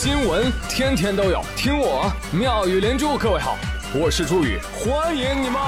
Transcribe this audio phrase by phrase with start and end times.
[0.00, 3.18] 新闻天天都有，听我妙语连珠。
[3.18, 3.58] 各位好，
[3.92, 5.60] 我是朱宇，欢迎你们！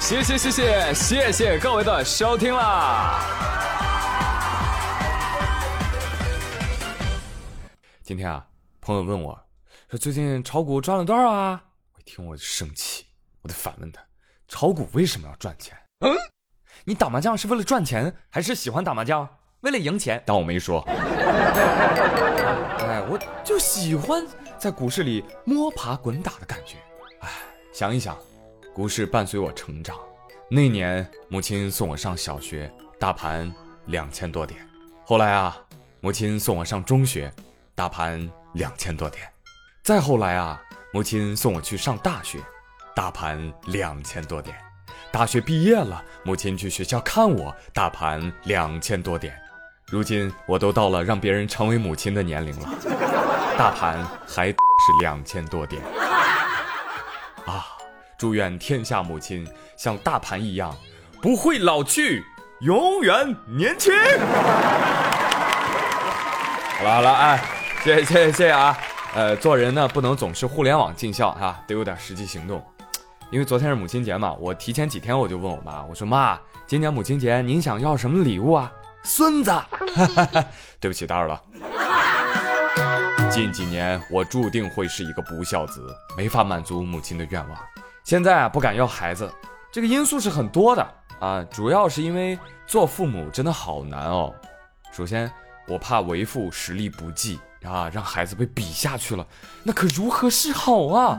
[0.00, 3.20] 谢谢谢谢谢谢各位的收听啦！
[8.02, 8.46] 今天啊，
[8.80, 9.38] 朋友问我
[9.90, 11.62] 说最近炒股赚了多少啊？
[11.92, 13.04] 我一听我就生气，
[13.42, 14.00] 我得反问他：
[14.48, 15.76] 炒股为什么要赚钱？
[16.00, 16.16] 嗯？
[16.88, 19.28] 你打麻将是为了赚钱，还是喜欢打麻将？
[19.62, 20.22] 为了赢钱？
[20.24, 20.80] 当我没说。
[22.78, 24.24] 哎，我就喜欢
[24.56, 26.76] 在股市里摸爬滚打的感觉。
[27.22, 27.28] 哎，
[27.72, 28.16] 想一想，
[28.72, 29.98] 股市伴随我成长。
[30.48, 33.52] 那年母亲送我上小学，大盘
[33.86, 34.64] 两千多点。
[35.04, 35.60] 后来啊，
[36.00, 37.32] 母亲送我上中学，
[37.74, 39.28] 大盘两千多点。
[39.82, 42.38] 再后来啊，母亲送我去上大学，
[42.94, 44.56] 大盘两千多点。
[45.18, 49.34] 大学毕业了，母亲去学校看我，大盘两千多点。
[49.86, 52.68] 如今我都到了让别人成为母亲的年龄了，
[53.56, 54.54] 大盘还是
[55.00, 55.80] 两千多点。
[57.46, 57.64] 啊！
[58.18, 60.76] 祝愿天下母亲像大盘一样，
[61.22, 62.22] 不会老去，
[62.60, 63.94] 永远年轻。
[66.76, 67.42] 好了好了，哎，
[67.82, 68.78] 谢谢谢谢谢谢啊！
[69.14, 72.62] 呃，做人呢不能总是互联网尽孝啊，得有点实际行动。
[73.30, 78.72] 因为昨天是母亲节嘛，我提前几天我就问我妈，我说妈，今年母亲节您想要什么礼物啊？
[79.02, 79.52] 孙子，
[80.78, 81.42] 对不起打扰了。
[83.28, 85.84] 近几年我注定会是一个不孝子，
[86.16, 87.58] 没法满足母亲的愿望。
[88.04, 89.28] 现在啊不敢要孩子，
[89.72, 94.32] 这个因素是很多的啊，主要是因为做父母真的好难哦。
[94.92, 95.30] 首先
[95.66, 99.26] 我怕为父实力不济啊，让孩子被比下去了，
[99.64, 101.18] 那可如何是好啊？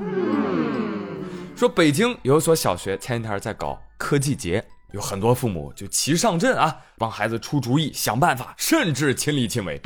[1.57, 9.81] 说北京有所小学前几天在搞科技节，有很多父母就齐上阵啊，帮孩子出主意、想办法，甚至亲力亲为。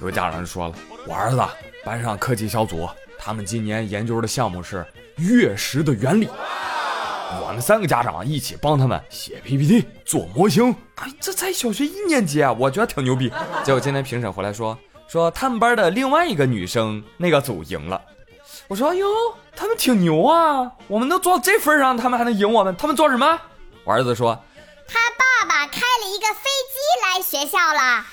[0.00, 1.42] 有家长就说了：“我儿子
[1.84, 2.88] 班上科技小组，
[3.18, 6.28] 他们今年研究的项目是月食的原理。
[7.42, 10.72] 我们三个家长一起帮他们写 PPT、做模型。
[10.94, 13.28] 哎，这才小学一年级啊，我觉得挺牛逼。
[13.64, 14.78] 结果今天评审回来说，
[15.08, 18.00] 说他们班的另外一个女生那个组赢了。”
[18.68, 19.08] 我说哟，
[19.56, 20.70] 他们挺牛啊！
[20.86, 22.74] 我们都做到这份上，他们还能赢我们？
[22.76, 23.40] 他们做什么？
[23.84, 24.38] 我儿子说，
[24.86, 28.06] 他爸爸开了一个飞机来学校了。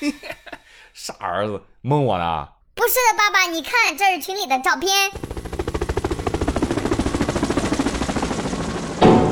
[0.92, 2.48] 傻儿子，蒙我呢？
[2.74, 5.10] 不是的，爸爸，你看，这是群里的照片。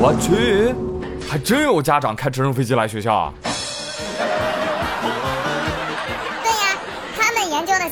[0.00, 0.74] 我去，
[1.28, 3.32] 还真有家长开直升飞机来学校啊！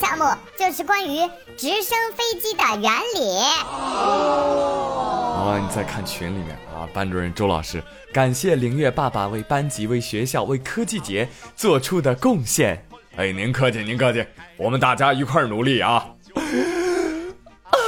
[0.03, 0.25] 项目
[0.59, 1.21] 就是关于
[1.57, 3.39] 直升飞机的原理。
[3.71, 7.81] 哦，你再看群里面啊，班主任周老师，
[8.13, 12.85] 感谢凌月爸爸为班级、为学校、为科技节做出的贡献。
[13.15, 14.27] 哎，您客气，您客气，
[14.57, 16.05] 我们大家一块儿努力啊！
[16.35, 17.79] 啊，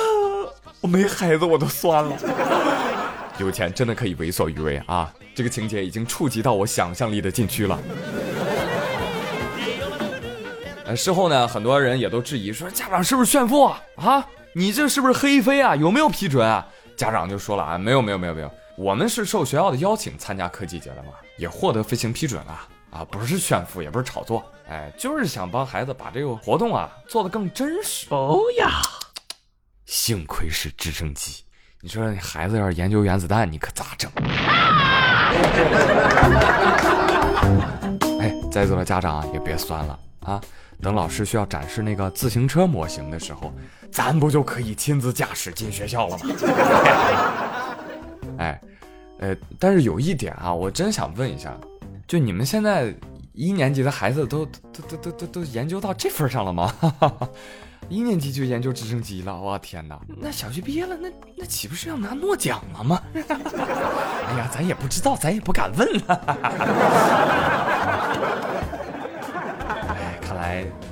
[0.83, 2.17] 我没孩子我都酸了。
[3.39, 5.13] 有钱真的可以为所欲为啊！
[5.35, 7.77] 这个情节已经触及到我想象力的禁区了。
[10.87, 13.81] 呃，事后呢，很多人也都质疑说，家长是不是炫富啊？
[13.97, 15.75] 啊，你这是不是黑飞啊？
[15.75, 16.67] 有没有批准啊？
[16.97, 28.07] 家长就说了啊，没有没有没有没有，我们是受学校的邀请参加科技节的嘛，也获得飞行批准了啊，不是炫富，也不是炒作，哎，就是想帮孩子把这个活动啊做得更真实。
[28.11, 28.83] 哦呀，
[29.87, 31.43] 幸亏是直升机，
[31.81, 34.11] 你说你孩子要是研究原子弹，你可咋整？
[38.21, 40.41] 哎，在座的家长也别酸了啊。
[40.83, 43.53] 等老师需要展示那个自行车模型的时候，
[43.93, 46.25] 咱不就可以亲自驾驶进学校了吗？
[48.39, 48.61] 哎，
[49.21, 51.57] 呃，但是有一点啊，我真想问一下，
[52.09, 52.93] 就你们现在
[53.33, 56.75] 一年级的孩子都都都都都都研究到这份上了吗？
[57.89, 60.01] 一年级就研究直升机了，我天哪！
[60.21, 63.01] 那小学毕业了，那那岂不是要拿诺奖了吗？
[63.15, 66.21] 哎呀，咱也不知道，咱也不敢问了。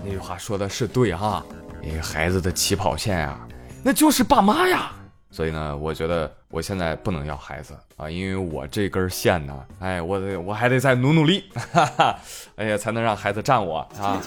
[0.05, 1.45] 那句话说的是对哈，
[1.83, 3.39] 一个孩子的起跑线呀，
[3.83, 4.93] 那就是爸妈呀。
[5.31, 12.19] 所以呢，我觉得我现在不能要孩子啊，因为我这根线呢，哎，我得我还得再努努力，哈哈，
[12.57, 14.21] 哎呀，才能让孩子占我啊。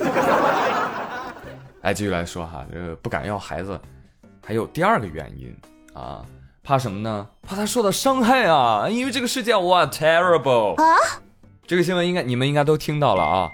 [1.82, 3.80] 哎，继续来说哈，这个不敢要孩子，
[4.44, 5.56] 还有第二个原因
[5.94, 6.26] 啊，
[6.64, 7.28] 怕什么呢？
[7.44, 10.98] 怕他受到伤害啊，因为这个世界哇 terrible 啊。
[11.68, 13.50] 这个新闻应该你们应该都听到了啊。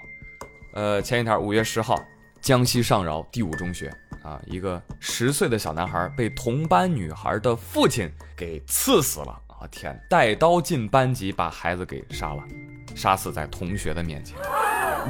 [0.72, 2.02] 呃，前一天五月十号，
[2.40, 3.92] 江西上饶第五中学
[4.22, 9.38] 啊，一个十岁的小男孩被同班女孩的父亲给刺死了。
[9.60, 12.42] 我天，带刀进班级把孩子给杀了，
[12.94, 14.38] 杀死在同学的面前，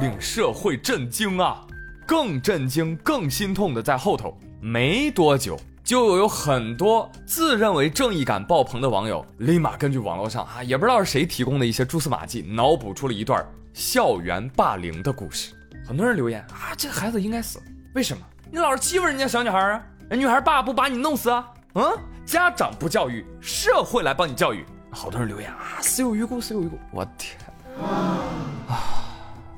[0.01, 1.65] 令社会震惊啊！
[2.05, 13.43] 更震惊、更心痛的在后头，没多久就有很多自认为正义感爆棚的网友，立马根据网络上啊，也不知道是谁提供的一些蛛丝马迹，脑补出了一段
[13.73, 15.53] 校园霸凌的故事。
[15.85, 17.61] 很多人留言啊，这个孩子应该死，
[17.95, 18.23] 为什么？
[18.51, 19.83] 你老是欺负人家小女孩啊？
[20.09, 21.51] 人女孩爸不把你弄死啊？
[21.73, 21.83] 嗯，
[22.25, 24.63] 家长不教育，社会来帮你教育。
[24.91, 26.77] 好多人留言啊，死有余辜，死有余辜。
[26.91, 27.35] 我天
[27.81, 28.19] 啊！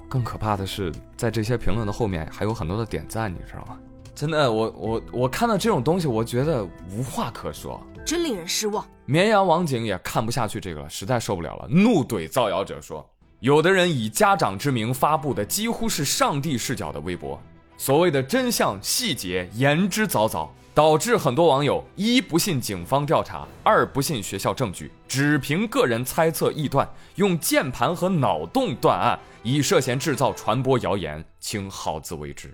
[0.07, 3.77] 更可怕的是，在这些评论的后面还有很多的点赞，你知道吗？
[4.15, 8.85] 真的，我我我看到这种东西，我觉得无话可说，真令人失望。
[9.05, 13.05] 绵阳网警也看不下去这个了，实在受不了了，怒怼造谣者说
[13.45, 17.39] ：“有的人以家长之名发布的几乎是上帝视角的微博，
[17.77, 32.51] 所谓的真相细节言之凿凿。”导致很多网友一不信警方调查，二不信学校证据，只凭个人猜测臆断，用键盘和脑洞断案，以涉嫌制造、传播谣言，请好自为之。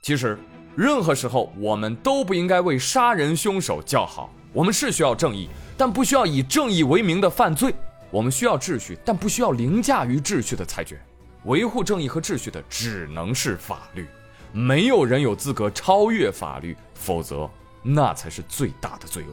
[0.00, 0.38] 其实，
[0.76, 4.32] 任何时候我们都不应该为杀人凶手叫好。
[4.52, 7.74] 我们是需要正义，但不需要以正义为名的犯罪。
[8.10, 11.00] 我们需要秩序，但不需要凌驾于秩序的裁决。
[11.44, 14.06] 维护正义和秩序的只能是法律。
[14.52, 17.48] 没有人有资格超越法律，否则
[17.82, 19.32] 那才是最大的罪恶。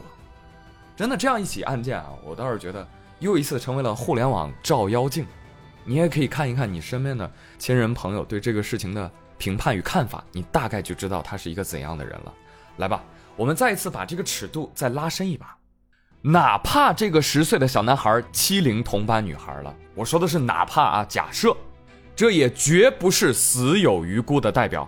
[0.96, 2.86] 真的，这样一起案件啊，我倒是觉得
[3.18, 5.26] 又一次成为了互联网照妖镜。
[5.84, 7.28] 你也可以看一看你身边的
[7.58, 12.32] 亲人朋友对这个事情的评判与看法，你大概就知道他是一个怎样的人了。
[12.76, 13.02] 来吧，
[13.34, 15.57] 我们再一次把这个尺度再拉伸一把。
[16.28, 21.56] 哪怕这个十岁的小男孩欺凌同班女孩了，我说的是哪怕啊，假设，
[22.14, 24.86] 这也绝不是死有余辜的代表。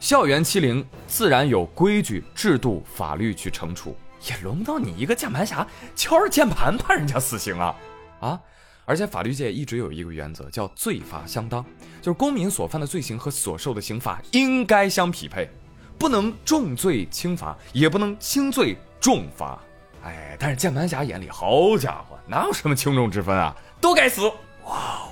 [0.00, 3.94] 校园欺凌自然有规矩、制度、法律去惩处，
[4.30, 7.76] 也轮不到你一个键盘侠敲着键盘判人家死刑啊！
[8.20, 8.40] 啊！
[8.86, 11.62] 而且法律界一直有一个原则，叫罪罚相当，
[12.00, 15.50] 就是公民所犯的罪行和所受的刑罚应该相匹配，
[15.98, 19.62] 不能重罪轻罚，也不能轻罪重罚。
[20.04, 23.54] 哎，但是键盘侠眼里，好家伙，哪有什么轻重之分啊？
[23.80, 24.22] 都该死！
[24.64, 25.08] 哇哦，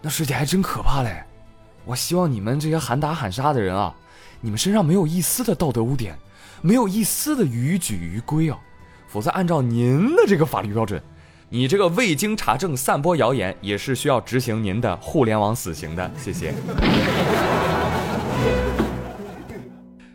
[0.00, 1.22] 那世界还真可怕嘞！
[1.84, 3.94] 我希望你们这些喊打喊杀的人啊！
[4.40, 6.18] 你们身上没有一丝的道德污点，
[6.60, 8.58] 没有一丝的逾矩逾规啊！
[9.08, 11.00] 否则，按照您的这个法律标准，
[11.48, 16.10] 你这个未经查证散播谣言，也是需要执行您的互联网死刑的。
[16.18, 16.52] 谢谢。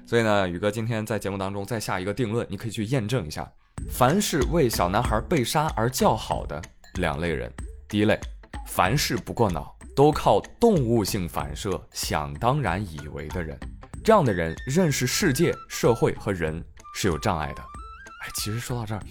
[0.06, 3.50] 所以呢，宇哥今天在节目当中再下一个定论，你可以去验证一下：
[3.90, 6.62] 凡是为小男孩被杀而叫好的
[6.96, 7.52] 两类人，
[7.88, 8.20] 第一类，
[8.68, 13.58] 凡事不过脑，都靠动物性反射想当然以为的人。
[14.04, 16.64] 这样的人认识世界、社会和人
[16.96, 17.62] 是有障碍的。
[17.62, 19.02] 哎，其实说到这儿，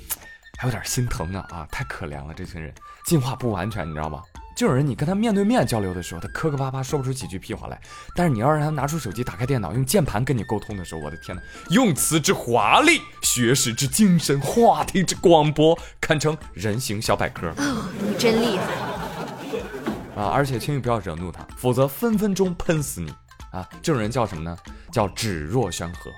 [0.58, 2.74] 还有点心疼呢啊，太可怜了，这群人
[3.04, 4.22] 进化不完全，你知道吗？
[4.60, 7.78] 这种人，你跟他面对面交流的时候，他磕磕巴巴说不出几句屁话来；
[8.14, 17.48] 但是你要让他拿出手机、打开电脑、用键盘跟你沟通的时候，我的天哪，用词之华丽，学识之精深，话题之广博，堪称人形小百科。
[17.56, 20.28] 哦，你真厉害啊！
[20.28, 23.10] 而且轻易不要惹怒他，否则分分钟喷死你。
[23.52, 24.54] 啊，这种人叫什么呢？
[24.92, 26.10] 叫指若悬河，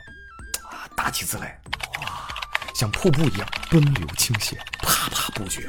[0.69, 1.61] 啊，打起字来，
[2.01, 2.27] 哇，
[2.75, 5.69] 像瀑布一样奔流倾泻，啪啪不绝。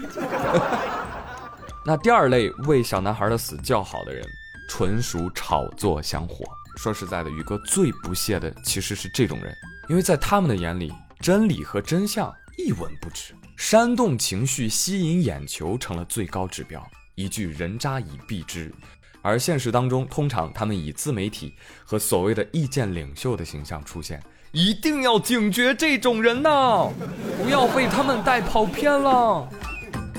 [1.85, 4.25] 那第二类为小男孩的死叫好的人，
[4.69, 6.46] 纯属炒作香火。
[6.77, 9.53] 说实在的，宇哥最不屑的其实是这种人，
[9.89, 16.81] 因为在他们的眼里，真理和真相一文不值，煽动情绪、吸引眼球成了最高指标，
[17.15, 18.74] 一句人渣已毙之。
[19.22, 21.53] 而现实当中，通常他们以自媒体
[21.86, 26.89] 和所谓的意见领袖的形象出现，一定要警觉这种人呐，
[27.38, 29.48] 不要被他们带跑偏了。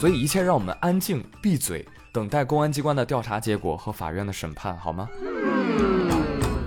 [0.04, 1.82] 所以一切让我们安静闭嘴，
[2.12, 5.08] 等待公安机关的调查结果和法院的审判，好吗？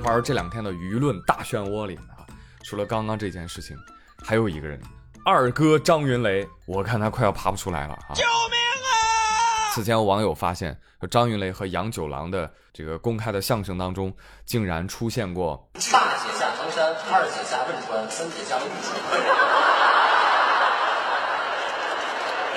[0.03, 2.25] 话说这两天的舆论大漩涡里啊，
[2.63, 3.77] 除了刚刚这件事情，
[4.25, 4.81] 还有一个人，
[5.23, 8.09] 二哥张云雷，我看他快要爬不出来了啊！
[8.15, 9.69] 救命啊！
[9.71, 10.75] 此前有网友发现，
[11.11, 14.11] 张云雷和杨九郎的这个公开的相声当中，
[14.47, 15.81] 竟然出现过大
[16.17, 18.97] 姐下唐山，二姐下汶川，三姐下渭水。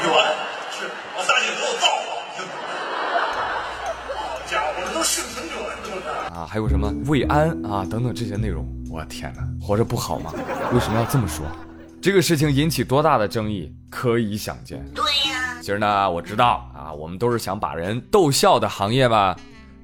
[0.00, 0.10] 远
[0.72, 2.16] 是我大姐多有造化，
[4.16, 5.62] 好家伙，这都生成这样
[6.40, 6.46] 啊！
[6.48, 10.32] 还有什么慰安啊等等这些内容，我天哪，活着不好吗？
[10.72, 11.44] 为什么要这么说？
[12.00, 14.82] 这个事情引起多大的争议，可以想见。
[14.94, 15.58] 对呀。
[15.60, 19.36] 其实呢，我知道啊，我们都是想把人逗笑的行业吧。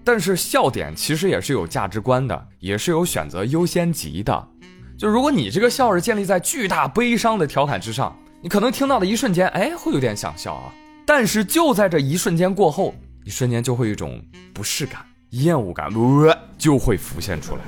[0.03, 4.49] 但是笑点其实也是有价值观的，也是有选择优先级的。
[4.97, 10.73] 就如果你这个笑是建立在巨大悲伤的调侃之上，你可能听到的一瞬间，哎，会有点想笑啊。
[11.05, 12.95] 但是就在这一瞬间过后，
[13.25, 16.36] 一瞬间就会有一种不适感、厌恶感，呃，
[16.67, 17.61] 就会浮现出来，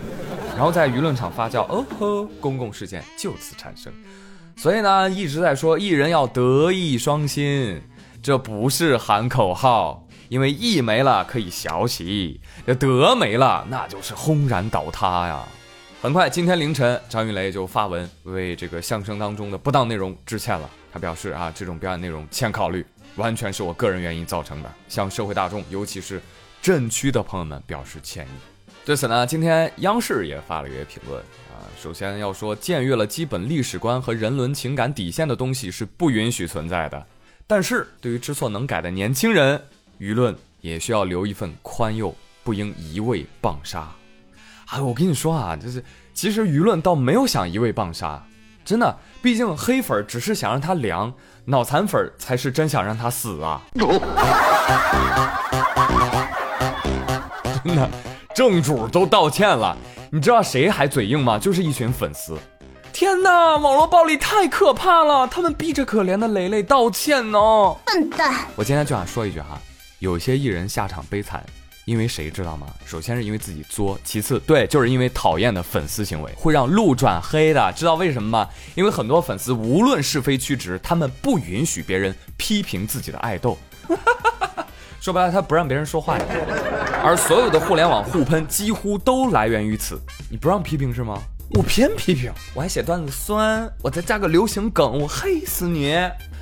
[0.57, 3.93] 然后在舆论场发酵，哦呵，公共事件就此产生。
[4.57, 7.81] 所以呢，一直在说艺人要德艺双馨，
[8.21, 15.45] 这不是喊口号，因为艺没了可以小喜，这德没了那就是轰然倒塌呀。
[16.03, 20.69] 很快，今天凌晨，张云雷就发文为这个相声当中的不当内容致歉了。
[20.93, 26.21] 他表示啊，这种表演内容欠考虑，完全是我个人原因造成的，向社会大众，尤其是
[26.61, 28.58] 震区的朋友们表示歉意。
[28.89, 37.07] 对此呢，今天央视也发了一个评论啊，首先要说，僭越了基本历史观和人伦情感底线的东西是不允许存在的。
[37.47, 39.63] 但是对于知错能改的年轻人，
[40.01, 43.87] 舆论也需要留一份宽宥，不应一味棒杀。
[44.71, 48.27] 哎，我跟你说啊，就是其实舆论倒没有想一味棒杀，
[48.65, 51.13] 真的，毕竟黑粉只是想让他凉，
[51.45, 53.61] 脑残粉才是真想让他死啊！
[57.63, 57.91] 真的，
[58.39, 59.77] 正主都道歉了，
[60.13, 61.41] 你知道谁还嘴硬吗？
[61.41, 62.39] 就是一群粉丝。
[62.93, 67.41] 天哪，网络暴力太可怕了，他们逼着可怜的蕾蕾道歉呢！
[67.85, 68.33] 笨蛋！
[68.55, 69.61] 我今天就想说一句哈，
[69.99, 71.45] 有些艺人下场悲惨。
[71.85, 72.69] 因为谁知道吗？
[72.87, 77.73] 首先是因为自己作，其次对，就是因为讨厌的粉丝行为会让路转黑的。
[77.73, 78.49] 知道为什么吗？
[78.77, 83.59] 因为很多粉丝无论是非曲直，他们不允许别人批评自己的爱豆。
[85.01, 86.19] 说白了，他不让别人说话。
[87.03, 90.01] 而所有的互联网互喷几乎都来源于此。
[90.31, 91.19] 你不让批评是吗？
[91.55, 95.97] 我偏批评，我还写段子酸，我再加个流行梗，我黑死你！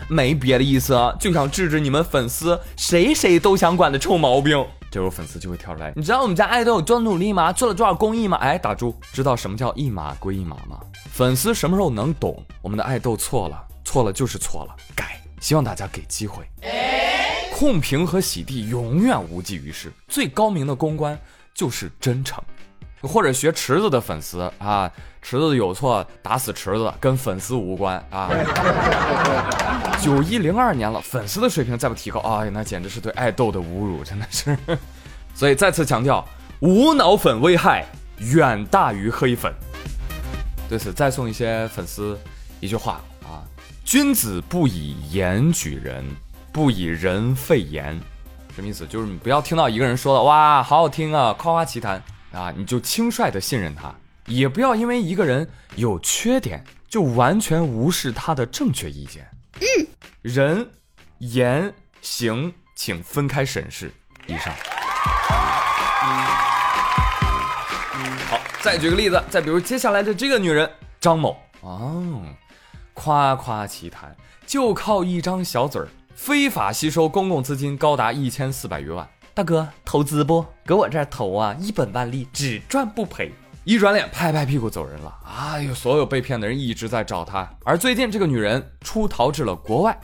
[0.09, 4.67] 没别的意思，就想治治你们粉丝谁谁都想管的臭毛病。
[4.91, 7.53] 这时候粉丝就会跳出来，你知道我们家爱豆有多努力吗？
[7.53, 8.37] 做了多少公益吗？
[8.39, 10.81] 哎，打住，知道什么叫一码归一码吗？
[11.13, 12.43] 粉丝什么时候能懂？
[12.61, 15.21] 我们的爱豆错了，错了就是错了，改。
[15.39, 16.45] 希望大家给机会。
[17.59, 21.19] 控评和洗地永远无济于事，最高明的公关
[21.55, 22.39] 就是真诚。
[23.01, 28.29] 或者学池子的粉丝啊，池子有错打死池子，跟粉丝无关啊。
[30.03, 34.55] 九一零二年了，粉丝的水平再不提高，哎，那简直是对爱豆的侮辱，真的是。
[35.35, 36.29] 所以再次强调，
[36.61, 37.87] 无脑粉危害
[38.19, 39.51] 远大于黑粉。
[40.69, 42.21] 对此，再送一些粉丝
[42.61, 43.41] 一句话啊：
[43.83, 46.05] 君子不以言举人，
[46.57, 48.01] 不以人废言。
[48.55, 48.87] 什么意思？
[48.87, 52.03] 就是你不要听到一个人说的哇，好好听啊，夸夸其谈。
[52.33, 53.95] 啊，你就轻率的信任他，
[54.25, 59.29] 也不要因为一个人有缺点就完全无视他的正确意见。
[59.61, 59.87] 嗯，
[60.23, 60.67] 人
[61.19, 61.71] 言
[62.01, 63.93] 行请分开审视。
[64.27, 64.51] 以上。
[68.31, 72.25] 好，再举个例子，再比如接下来的这个女人张某哦，
[72.95, 79.07] 夸夸其谈，就靠一张小嘴儿，非法吸收公共资金高达一千四百余万。
[79.35, 80.45] 大哥，投资不？
[80.65, 83.31] 搁我这儿投啊，一本万利，只赚不赔。
[83.65, 85.15] 一转脸，拍拍屁股走人了。
[85.25, 87.47] 哎呦，所有被骗的人一直在找他。
[87.65, 89.97] 而最近，这个女人出逃至了国外。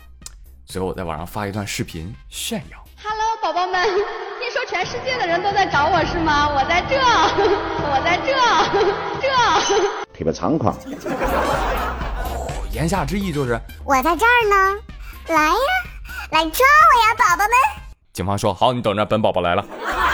[0.66, 2.78] 随后，我在网上发一段视频炫耀。
[3.02, 6.46] Hello，宝宝们，听说全世界的人都在找我是吗？
[6.50, 7.00] 我在这，
[7.88, 8.34] 我在这，
[9.18, 9.28] 这。
[10.12, 10.76] 特别猖狂。
[12.70, 14.78] 言下之意就是我在这儿呢，
[15.28, 15.52] 来呀，
[16.32, 17.82] 来抓我呀，宝宝们。
[18.14, 19.62] 警方说：“好，你等着，本宝宝来了。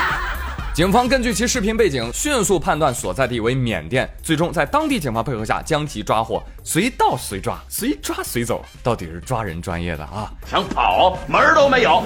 [0.75, 10.29] ”警方根据其视频背景，迅速判断所在地为缅甸，最终在当地警方配合下将其抓获，随到随抓，随抓随走，到底是抓人专业的啊！
[10.51, 12.03] 想跑门儿都没有。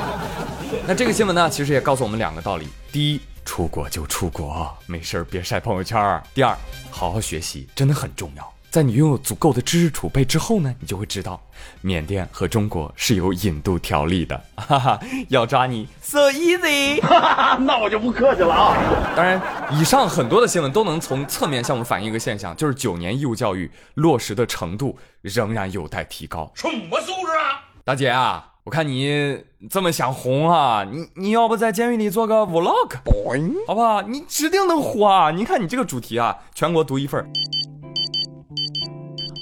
[0.88, 6.56] 那这个新闻呢，其实也告诉我们两个道理：第一，出国就出国，没事别晒朋友圈；第二，
[6.90, 8.55] 好好学习真的很重要。
[8.70, 11.40] 在你拥有足够的知识储备之后呢，你就会知道，
[11.80, 18.76] 缅甸和中国是有引渡条例的，哈哈，要抓你 so easy，哈哈 那我就不客气了啊。
[19.16, 19.40] 当然，
[19.72, 26.50] 以上很多的新闻都能从侧面向我们反映一个现象，就是九年义务教育落实的程度仍然有待提高。
[26.54, 29.38] 什么素质啊，大姐啊，我看你
[29.70, 32.96] 这么想红啊，你你要不在监狱里做个 vlog，
[33.66, 34.02] 好不好？
[34.02, 35.30] 你指定能火啊！
[35.30, 37.26] 你看你这个主题啊，全国独一份。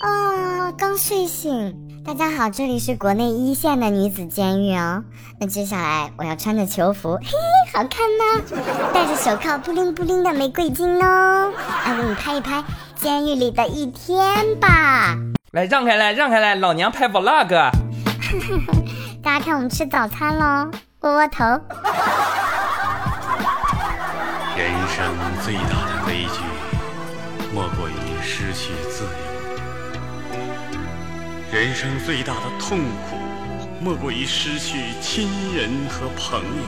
[0.05, 1.75] 啊，刚睡醒。
[2.05, 5.03] 大家好，这里是国内一线的女子监狱哦。
[5.41, 7.31] 那接下来我要穿着囚服，嘿，
[7.73, 8.23] 好看呢。
[8.93, 11.51] 戴着手铐，布灵布灵的玫瑰金哦。
[11.87, 12.63] 来给你拍一拍
[12.97, 15.17] 监狱里的一天吧。
[15.53, 17.49] 来，让开来，让开来，老娘拍 vlog。
[19.25, 20.71] 大家看我们吃早餐喽，
[21.01, 21.45] 窝窝头。
[24.55, 25.07] 人生
[25.43, 26.44] 最大的悲剧，
[31.55, 33.17] 人生最大的痛苦
[33.81, 36.65] 莫过于失去亲人和朋友。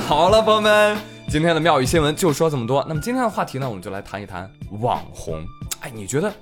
[0.08, 0.96] 好了朋友们
[1.28, 2.82] 今天的妙语新闻就说这么多。
[2.88, 5.44] 那么今天的话题呢我们就来谈一谈网红。
[5.82, 6.32] 哎你觉得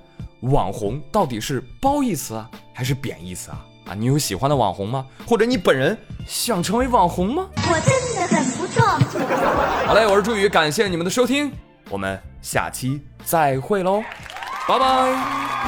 [0.43, 3.59] 网红到底是褒义词啊还是贬义词啊？
[3.89, 5.05] 啊你有喜欢的网红吗？
[5.27, 5.99] 或者你本人
[6.29, 7.49] 想成为网红吗？
[7.57, 8.87] 我真的很不错。
[9.85, 11.51] 好嘞我是朱宇感谢你们的收听
[11.91, 14.01] 我们下期再会喽。
[14.67, 15.64] 拜拜。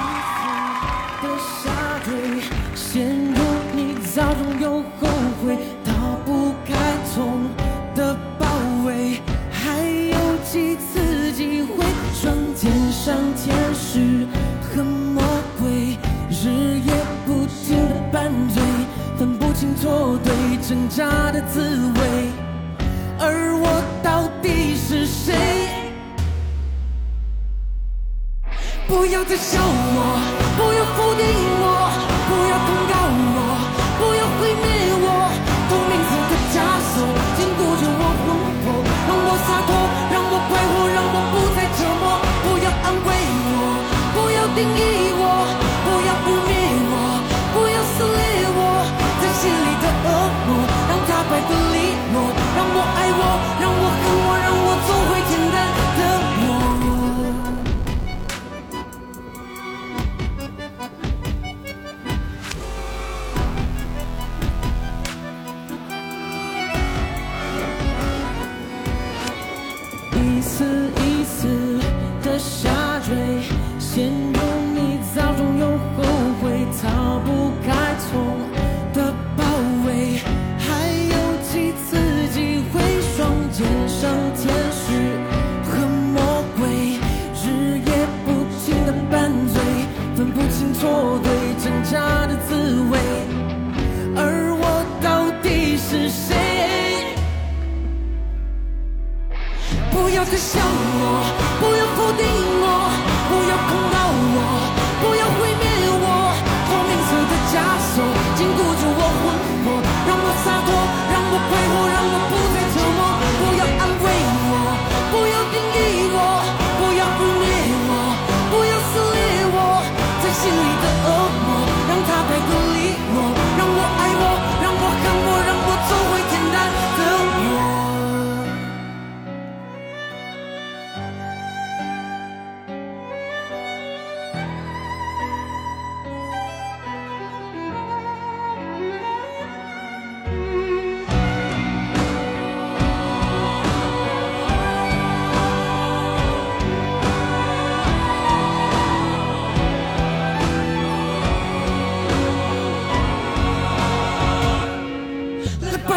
[44.56, 45.05] thinking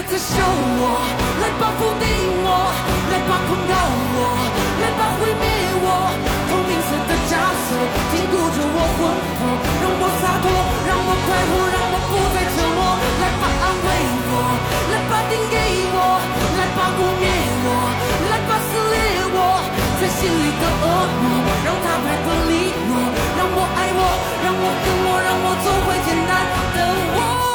[0.10, 1.06] 在笑我，
[1.38, 2.04] 来吧，否你
[2.42, 2.50] 我，
[3.14, 4.20] 来吧，控告我，
[4.82, 5.46] 来吧，毁灭
[5.86, 6.10] 我，
[6.50, 7.78] 透明色的枷锁，
[8.10, 9.06] 禁锢着我魂
[9.38, 9.42] 魄，
[9.78, 10.50] 让我洒脱，
[10.90, 12.98] 让我快活，让我不再折磨。
[13.22, 13.90] 来吧，安慰
[14.34, 14.34] 我，
[14.90, 15.56] 来吧，定给
[15.94, 15.98] 我，
[16.58, 17.30] 来吧，污蔑
[17.70, 17.70] 我，
[18.34, 18.98] 来吧，撕裂
[19.30, 19.62] 我，
[20.02, 20.86] 在心里的恶
[21.22, 21.26] 魔，
[21.62, 22.98] 让他摆脱利落，
[23.38, 24.02] 让我爱我，
[24.42, 26.34] 让我恨我，让我做回简单
[26.74, 26.80] 的
[27.14, 27.49] 我。